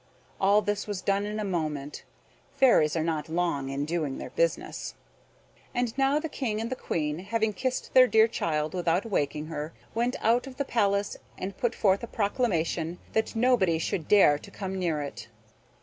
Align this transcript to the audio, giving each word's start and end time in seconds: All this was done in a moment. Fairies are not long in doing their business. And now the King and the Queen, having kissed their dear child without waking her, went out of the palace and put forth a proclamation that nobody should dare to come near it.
All 0.39 0.63
this 0.63 0.87
was 0.87 1.03
done 1.03 1.27
in 1.27 1.39
a 1.39 1.43
moment. 1.43 2.01
Fairies 2.55 2.95
are 2.95 3.03
not 3.03 3.29
long 3.29 3.69
in 3.69 3.85
doing 3.85 4.17
their 4.17 4.31
business. 4.31 4.95
And 5.75 5.95
now 5.95 6.17
the 6.17 6.27
King 6.27 6.59
and 6.59 6.71
the 6.71 6.75
Queen, 6.75 7.19
having 7.19 7.53
kissed 7.53 7.93
their 7.93 8.07
dear 8.07 8.27
child 8.27 8.73
without 8.73 9.05
waking 9.05 9.45
her, 9.45 9.73
went 9.93 10.15
out 10.21 10.47
of 10.47 10.57
the 10.57 10.65
palace 10.65 11.17
and 11.37 11.55
put 11.55 11.75
forth 11.75 12.01
a 12.01 12.07
proclamation 12.07 12.97
that 13.13 13.35
nobody 13.35 13.77
should 13.77 14.07
dare 14.07 14.39
to 14.39 14.49
come 14.49 14.79
near 14.79 15.03
it. 15.03 15.27